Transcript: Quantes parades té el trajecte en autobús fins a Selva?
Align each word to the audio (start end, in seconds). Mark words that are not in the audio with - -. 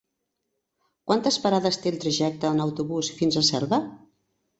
Quantes 1.09 1.37
parades 1.43 1.77
té 1.83 1.91
el 1.95 1.99
trajecte 2.05 2.51
en 2.55 2.63
autobús 2.65 3.11
fins 3.21 3.39
a 3.39 3.45
Selva? 3.51 3.81